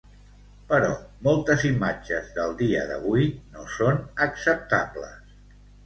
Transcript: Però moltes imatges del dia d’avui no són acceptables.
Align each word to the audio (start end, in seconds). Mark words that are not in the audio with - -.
Però 0.71 0.87
moltes 1.27 1.65
imatges 1.69 2.33
del 2.39 2.57
dia 2.65 2.83
d’avui 2.93 3.31
no 3.39 3.71
són 3.79 4.05
acceptables. 4.31 5.35